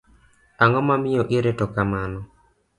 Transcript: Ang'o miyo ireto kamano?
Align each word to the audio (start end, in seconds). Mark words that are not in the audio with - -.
Ang'o 0.63 0.81
miyo 1.01 1.21
ireto 1.37 1.65
kamano? 1.75 2.19